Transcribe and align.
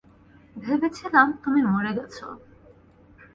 ভেবেছিলাম 0.55 1.27
তুমি 1.43 1.61
মরে 1.63 1.91
গেছো। 1.97 2.25